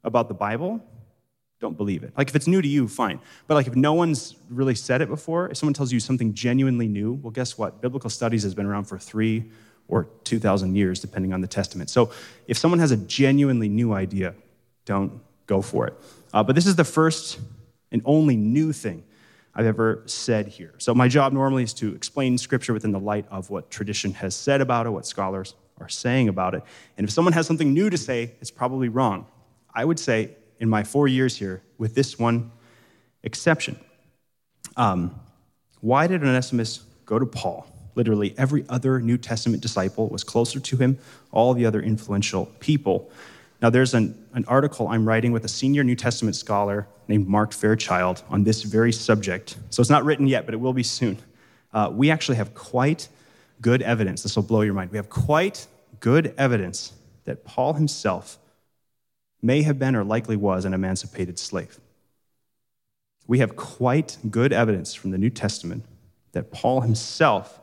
[0.03, 0.79] about the Bible,
[1.59, 2.13] don't believe it.
[2.15, 3.19] Like if it's new to you, fine.
[3.47, 6.87] But like if no one's really said it before, if someone tells you something genuinely
[6.87, 7.81] new, well, guess what?
[7.81, 9.49] Biblical studies has been around for three
[9.87, 11.89] or 2,000 years, depending on the Testament.
[11.89, 12.11] So
[12.47, 14.35] if someone has a genuinely new idea,
[14.85, 15.95] don't go for it.
[16.31, 17.39] Uh, but this is the first
[17.91, 19.03] and only new thing
[19.55, 20.73] I've ever said here.
[20.77, 24.35] So, my job normally is to explain scripture within the light of what tradition has
[24.35, 26.63] said about it, what scholars are saying about it.
[26.97, 29.27] And if someone has something new to say, it's probably wrong.
[29.73, 32.51] I would say, in my four years here, with this one
[33.23, 33.79] exception,
[34.77, 35.19] um,
[35.81, 37.67] why did Onesimus go to Paul?
[37.95, 40.97] Literally, every other New Testament disciple was closer to him,
[41.31, 43.11] all the other influential people.
[43.63, 47.53] Now, there's an, an article I'm writing with a senior New Testament scholar named Mark
[47.53, 49.55] Fairchild on this very subject.
[49.69, 51.17] So it's not written yet, but it will be soon.
[51.71, 53.07] Uh, we actually have quite
[53.61, 54.21] good evidence.
[54.21, 54.91] This will blow your mind.
[54.91, 55.65] We have quite
[56.01, 56.91] good evidence
[57.23, 58.37] that Paul himself
[59.41, 61.79] may have been or likely was an emancipated slave.
[63.27, 65.85] We have quite good evidence from the New Testament
[66.33, 67.61] that Paul himself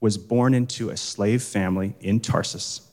[0.00, 2.91] was born into a slave family in Tarsus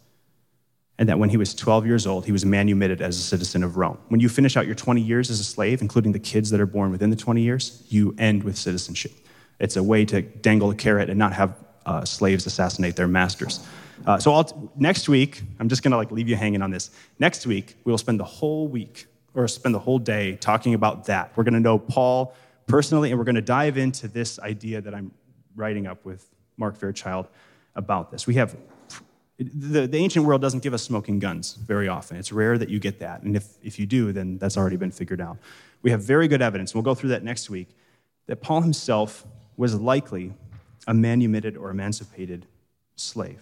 [1.00, 3.78] and that when he was 12 years old, he was manumitted as a citizen of
[3.78, 3.98] Rome.
[4.10, 6.66] When you finish out your 20 years as a slave, including the kids that are
[6.66, 9.14] born within the 20 years, you end with citizenship.
[9.60, 13.66] It's a way to dangle a carrot and not have uh, slaves assassinate their masters.
[14.06, 16.92] Uh, so I'll, next week, I'm just going to like leave you hanging on this.
[17.18, 21.32] Next week, we'll spend the whole week or spend the whole day talking about that.
[21.38, 22.36] We're going to know Paul
[22.68, 25.12] personally, and we're going to dive into this idea that I'm
[25.56, 27.30] writing up with Mark Fairchild
[27.76, 28.28] about this.
[28.28, 28.58] We have
[29.40, 32.18] the, the ancient world doesn't give us smoking guns very often.
[32.18, 33.24] It's rare that you get that.
[33.24, 35.38] And if, if you do, then that's already been figured out.
[35.82, 37.70] We have very good evidence, we'll go through that next week,
[38.28, 39.26] that Paul himself
[39.56, 40.34] was likely
[40.88, 42.46] a manumitted or emancipated
[42.98, 43.42] slave.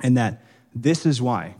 [0.00, 0.42] And that
[0.74, 1.56] this is why,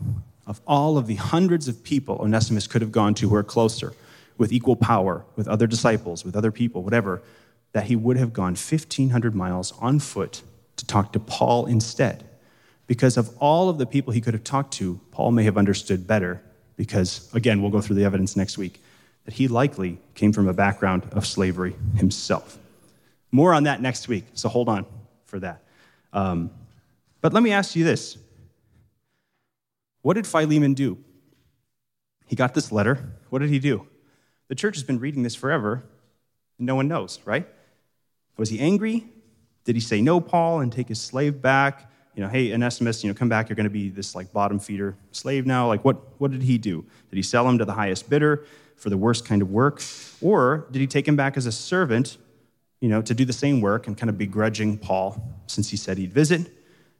[0.47, 3.93] of all of the hundreds of people Onesimus could have gone to who are closer,
[4.37, 7.21] with equal power, with other disciples, with other people, whatever,
[7.73, 10.41] that he would have gone 1,500 miles on foot
[10.75, 12.23] to talk to Paul instead
[12.87, 16.07] because of all of the people he could have talked to, Paul may have understood
[16.07, 16.41] better,
[16.77, 18.81] because, again, we'll go through the evidence next week,
[19.25, 22.57] that he likely came from a background of slavery himself.
[23.31, 24.85] More on that next week, so hold on
[25.25, 25.63] for that.
[26.13, 26.49] Um,
[27.19, 28.17] but let me ask you this
[30.01, 30.97] What did Philemon do?
[32.25, 33.13] He got this letter.
[33.29, 33.85] What did he do?
[34.47, 35.83] The church has been reading this forever,
[36.57, 37.47] and no one knows, right?
[38.37, 39.05] Was he angry?
[39.65, 41.91] Did he say no, Paul, and take his slave back?
[42.17, 44.57] You know, hey, Onesimus, you know, come back, you're going to be this like bottom
[44.57, 45.67] feeder slave now.
[45.67, 46.83] Like, what, what did he do?
[47.11, 48.43] Did he sell him to the highest bidder
[48.75, 49.83] for the worst kind of work?
[50.19, 52.17] Or did he take him back as a servant,
[52.81, 55.99] you know, to do the same work and kind of begrudging Paul since he said
[55.99, 56.51] he'd visit?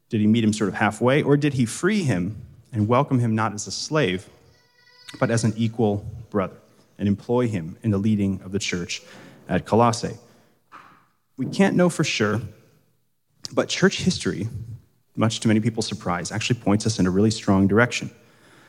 [0.09, 1.23] Did he meet him sort of halfway?
[1.23, 2.39] Or did he free him
[2.71, 4.29] and welcome him not as a slave,
[5.19, 6.57] but as an equal brother
[6.99, 9.01] and employ him in the leading of the church
[9.49, 10.15] at Colossae?
[11.37, 12.39] We can't know for sure,
[13.51, 14.47] but church history
[15.17, 18.09] much to many people's surprise, actually points us in a really strong direction.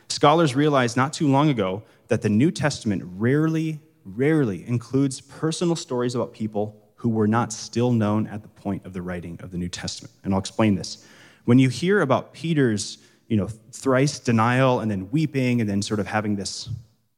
[0.08, 6.14] Scholars realized not too long ago that the New Testament rarely, rarely includes personal stories
[6.14, 9.58] about people who were not still known at the point of the writing of the
[9.58, 10.12] New Testament.
[10.24, 11.06] And I'll explain this.
[11.44, 16.00] When you hear about Peter's you know, thrice denial and then weeping and then sort
[16.00, 16.70] of having this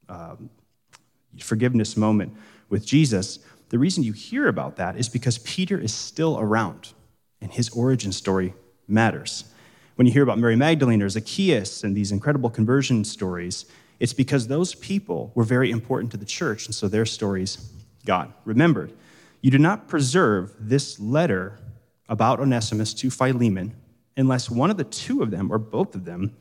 [0.08, 0.50] um,
[1.38, 2.34] forgiveness moment
[2.68, 3.38] with Jesus,
[3.68, 6.92] the reason you hear about that is because Peter is still around
[7.40, 8.52] and his origin story
[8.90, 9.44] matters.
[9.96, 13.66] When you hear about Mary Magdalene or Zacchaeus and these incredible conversion stories,
[13.98, 17.70] it's because those people were very important to the church, and so their stories
[18.06, 18.92] got remembered.
[19.42, 21.58] You do not preserve this letter
[22.08, 23.74] about Onesimus to Philemon
[24.16, 26.36] unless one of the two of them or both of them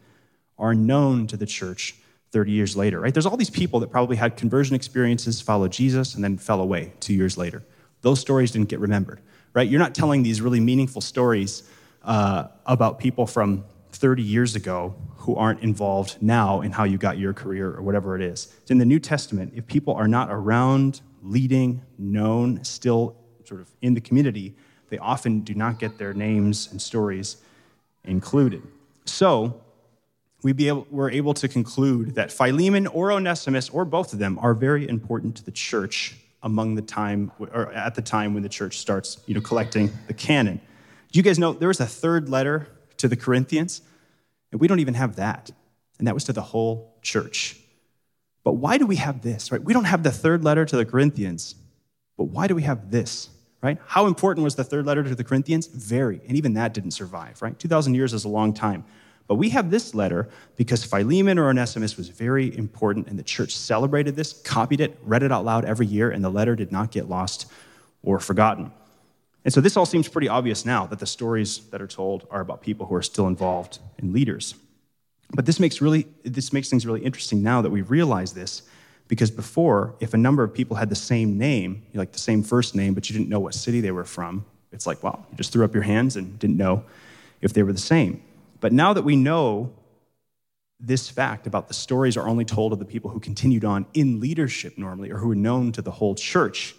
[0.57, 1.95] are known to the church
[2.31, 3.13] 30 years later, right?
[3.13, 6.93] There's all these people that probably had conversion experiences, followed Jesus, and then fell away
[6.99, 7.63] two years later.
[8.01, 9.19] Those stories didn't get remembered,
[9.53, 9.67] right?
[9.67, 11.63] You're not telling these really meaningful stories
[12.03, 17.17] uh, about people from 30 years ago who aren't involved now in how you got
[17.17, 18.53] your career or whatever it is.
[18.67, 23.93] In the New Testament, if people are not around, leading, known, still sort of in
[23.93, 24.55] the community,
[24.89, 27.37] they often do not get their names and stories
[28.03, 28.61] included.
[29.05, 29.61] So,
[30.41, 34.39] we be able, we're able to conclude that Philemon or Onesimus, or both of them,
[34.39, 38.49] are very important to the church among the time, or at the time when the
[38.49, 40.61] church starts you know, collecting the canon.
[41.11, 43.81] Do you guys know there was a third letter to the Corinthians?
[44.51, 45.49] And we don't even have that.
[45.97, 47.57] And that was to the whole church.
[48.43, 49.61] But why do we have this, right?
[49.61, 51.55] We don't have the third letter to the Corinthians,
[52.17, 53.29] but why do we have this,
[53.61, 53.77] right?
[53.85, 55.67] How important was the third letter to the Corinthians?
[55.67, 56.21] Very.
[56.27, 57.57] And even that didn't survive, right?
[57.57, 58.85] 2,000 years is a long time.
[59.27, 63.55] But we have this letter because Philemon or Onesimus was very important, and the church
[63.55, 66.91] celebrated this, copied it, read it out loud every year, and the letter did not
[66.91, 67.51] get lost
[68.01, 68.71] or forgotten.
[69.45, 72.41] And so this all seems pretty obvious now that the stories that are told are
[72.41, 74.55] about people who are still involved in leaders.
[75.33, 78.63] But this makes really this makes things really interesting now that we realize this,
[79.07, 82.75] because before, if a number of people had the same name, like the same first
[82.75, 85.53] name, but you didn't know what city they were from, it's like, wow, you just
[85.53, 86.83] threw up your hands and didn't know
[87.41, 88.21] if they were the same.
[88.59, 89.71] But now that we know
[90.79, 94.19] this fact about the stories are only told of the people who continued on in
[94.19, 96.75] leadership normally or who were known to the whole church,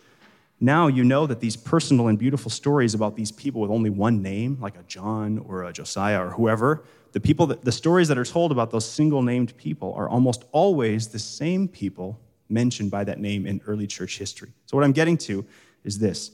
[0.61, 4.21] now you know that these personal and beautiful stories about these people with only one
[4.21, 8.19] name, like a John or a Josiah or whoever, the people that, the stories that
[8.19, 13.05] are told about those single named people are almost always the same people mentioned by
[13.05, 14.53] that name in early church history.
[14.67, 15.47] So what I'm getting to
[15.83, 16.31] is this.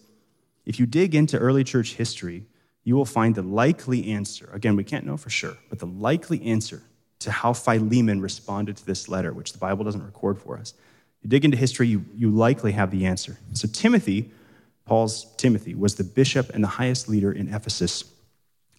[0.65, 2.47] If you dig into early church history,
[2.83, 4.51] you will find the likely answer.
[4.53, 6.83] Again, we can't know for sure, but the likely answer
[7.21, 10.75] to how Philemon responded to this letter, which the Bible doesn't record for us.
[11.27, 13.37] You dig into history, you, you likely have the answer.
[13.53, 14.31] So, Timothy,
[14.85, 18.05] Paul's Timothy, was the bishop and the highest leader in Ephesus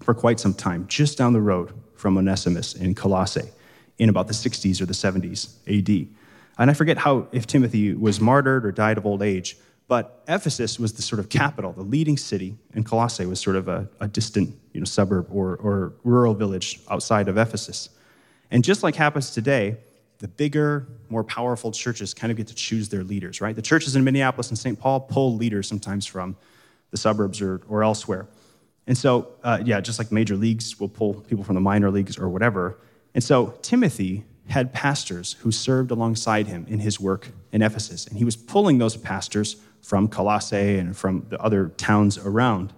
[0.01, 3.49] for quite some time, just down the road from Onesimus in Colossae
[3.97, 6.07] in about the 60s or the 70s AD.
[6.57, 9.57] And I forget how, if Timothy was martyred or died of old age,
[9.89, 13.67] but Ephesus was the sort of capital, the leading city, and Colossae was sort of
[13.67, 17.89] a, a distant you know, suburb or, or rural village outside of Ephesus.
[18.49, 19.75] And just like happens today,
[20.19, 23.55] the bigger, more powerful churches kind of get to choose their leaders, right?
[23.55, 24.79] The churches in Minneapolis and St.
[24.79, 26.35] Paul pull leaders sometimes from
[26.91, 28.27] the suburbs or, or elsewhere.
[28.87, 32.17] And so, uh, yeah, just like major leagues will pull people from the minor leagues
[32.17, 32.77] or whatever.
[33.13, 38.07] And so, Timothy had pastors who served alongside him in his work in Ephesus.
[38.07, 42.73] And he was pulling those pastors from Colossae and from the other towns around.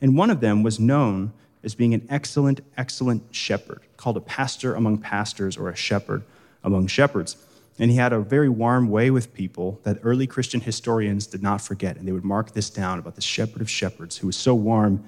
[0.00, 4.74] And one of them was known as being an excellent, excellent shepherd, called a pastor
[4.74, 6.22] among pastors or a shepherd
[6.62, 7.36] among shepherds.
[7.78, 11.62] And he had a very warm way with people that early Christian historians did not
[11.62, 11.96] forget.
[11.96, 15.04] And they would mark this down about the shepherd of shepherds who was so warm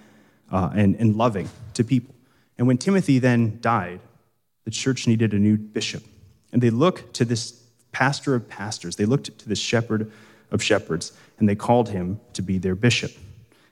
[0.51, 2.15] uh, and, and loving to people.
[2.57, 4.01] And when Timothy then died,
[4.65, 6.05] the church needed a new bishop.
[6.53, 10.11] And they looked to this pastor of pastors, they looked to this shepherd
[10.51, 13.13] of shepherds, and they called him to be their bishop.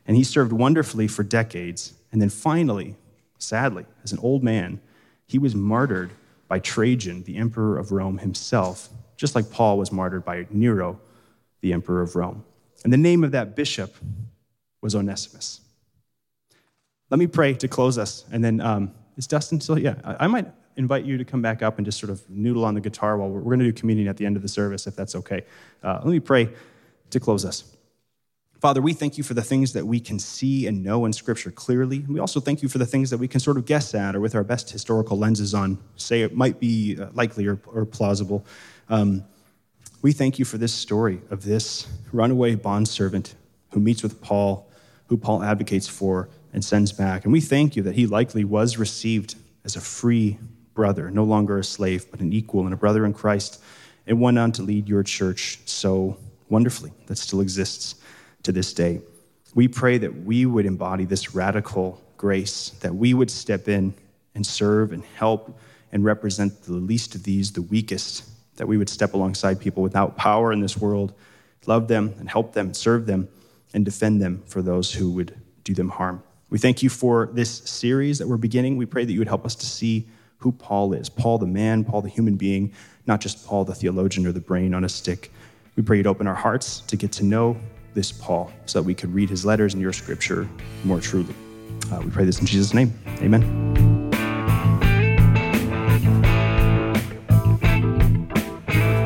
[0.06, 1.94] And he served wonderfully for decades.
[2.12, 2.96] And then finally,
[3.38, 4.80] sadly, as an old man,
[5.26, 6.10] he was martyred
[6.50, 11.00] by Trajan, the emperor of Rome himself, just like Paul was martyred by Nero,
[11.60, 12.44] the emperor of Rome.
[12.82, 13.94] And the name of that bishop
[14.82, 15.60] was Onesimus.
[17.08, 18.24] Let me pray to close us.
[18.32, 19.78] And then, um, is Dustin still?
[19.78, 22.74] Yeah, I, might invite you to come back up and just sort of noodle on
[22.74, 24.88] the guitar while we're, we're going to do communion at the end of the service,
[24.88, 25.44] if that's okay.
[25.84, 26.48] Uh, let me pray
[27.10, 27.76] to close us.
[28.60, 31.50] Father, we thank you for the things that we can see and know in Scripture
[31.50, 32.00] clearly.
[32.00, 34.20] We also thank you for the things that we can sort of guess at or
[34.20, 38.44] with our best historical lenses on, say it might be uh, likely or, or plausible.
[38.90, 39.24] Um,
[40.02, 43.34] we thank you for this story of this runaway bondservant
[43.70, 44.70] who meets with Paul,
[45.06, 47.24] who Paul advocates for and sends back.
[47.24, 50.38] And we thank you that he likely was received as a free
[50.74, 53.62] brother, no longer a slave, but an equal and a brother in Christ,
[54.06, 56.18] and went on to lead your church so
[56.50, 57.94] wonderfully that still exists
[58.42, 59.00] to this day.
[59.54, 63.94] We pray that we would embody this radical grace, that we would step in
[64.34, 65.58] and serve and help
[65.92, 68.24] and represent the least of these, the weakest,
[68.56, 71.12] that we would step alongside people without power in this world,
[71.66, 73.28] love them and help them, and serve them,
[73.74, 75.34] and defend them for those who would
[75.64, 76.22] do them harm.
[76.48, 78.76] We thank you for this series that we're beginning.
[78.76, 81.84] We pray that you would help us to see who Paul is Paul the man,
[81.84, 82.72] Paul the human being,
[83.06, 85.30] not just Paul the theologian or the brain on a stick.
[85.76, 87.56] We pray you'd open our hearts to get to know
[87.94, 90.48] this Paul so that we could read his letters and your scripture
[90.84, 91.34] more truly.
[91.92, 92.92] Uh, we pray this in Jesus' name.
[93.18, 93.70] Amen.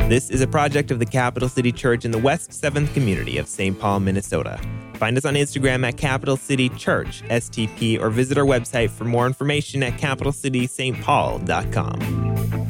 [0.09, 3.49] This is a project of the Capital City Church in the West 7th community of
[3.49, 3.80] St.
[3.80, 4.61] Paul, Minnesota.
[4.95, 9.26] Find us on Instagram at Capital City Church, STP, or visit our website for more
[9.26, 12.64] information at capitalcitystpaul.com.